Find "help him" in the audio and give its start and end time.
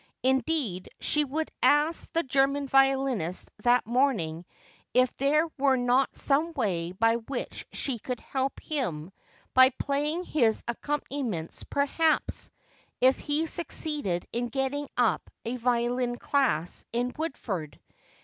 8.19-9.11